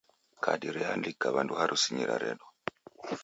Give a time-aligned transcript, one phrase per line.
[0.43, 2.47] Kadi realika w'andu harusinyi raredwa